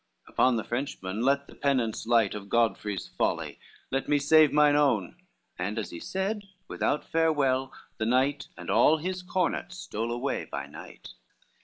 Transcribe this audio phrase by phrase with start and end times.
[0.27, 3.59] Upon the Frenchmen let the penance light Of Godfrey's folly,
[3.91, 5.15] let me save mine own,"
[5.59, 10.65] And as he said, without farewell, the knight And all his comet stole away by
[10.65, 11.09] night.